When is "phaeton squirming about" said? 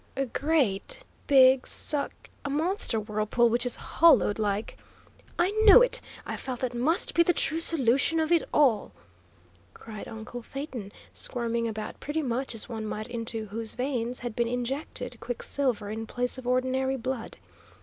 10.41-11.99